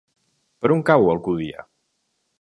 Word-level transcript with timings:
Per 0.63 0.71
on 0.77 0.81
cau 0.89 1.05
Alcúdia? 1.13 1.67